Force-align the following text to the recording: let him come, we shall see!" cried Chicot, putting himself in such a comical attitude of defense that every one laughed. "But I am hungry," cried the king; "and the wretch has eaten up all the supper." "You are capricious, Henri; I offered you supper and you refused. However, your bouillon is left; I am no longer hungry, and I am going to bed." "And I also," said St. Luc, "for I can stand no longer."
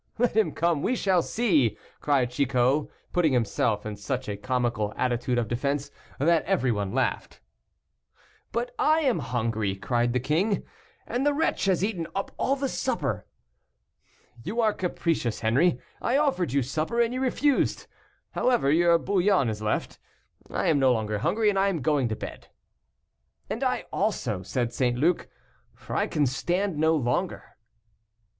let 0.17 0.35
him 0.35 0.51
come, 0.51 0.81
we 0.81 0.95
shall 0.95 1.21
see!" 1.21 1.77
cried 1.99 2.31
Chicot, 2.31 2.87
putting 3.13 3.33
himself 3.33 3.85
in 3.85 3.95
such 3.95 4.27
a 4.27 4.35
comical 4.35 4.91
attitude 4.97 5.37
of 5.37 5.47
defense 5.47 5.91
that 6.17 6.43
every 6.45 6.71
one 6.71 6.91
laughed. 6.91 7.39
"But 8.51 8.73
I 8.79 9.01
am 9.01 9.19
hungry," 9.19 9.75
cried 9.75 10.13
the 10.13 10.19
king; 10.19 10.63
"and 11.05 11.23
the 11.23 11.35
wretch 11.35 11.65
has 11.65 11.83
eaten 11.83 12.07
up 12.15 12.31
all 12.39 12.55
the 12.55 12.67
supper." 12.67 13.27
"You 14.43 14.59
are 14.59 14.73
capricious, 14.73 15.41
Henri; 15.41 15.79
I 16.01 16.17
offered 16.17 16.51
you 16.51 16.63
supper 16.63 16.99
and 16.99 17.13
you 17.13 17.21
refused. 17.21 17.85
However, 18.31 18.71
your 18.71 18.97
bouillon 18.97 19.49
is 19.49 19.61
left; 19.61 19.99
I 20.49 20.65
am 20.65 20.79
no 20.79 20.91
longer 20.91 21.19
hungry, 21.19 21.47
and 21.47 21.59
I 21.59 21.67
am 21.67 21.83
going 21.83 22.09
to 22.09 22.15
bed." 22.15 22.47
"And 23.51 23.63
I 23.63 23.85
also," 23.93 24.41
said 24.41 24.73
St. 24.73 24.97
Luc, 24.97 25.27
"for 25.75 25.95
I 25.95 26.07
can 26.07 26.25
stand 26.25 26.79
no 26.79 26.95
longer." 26.95 27.55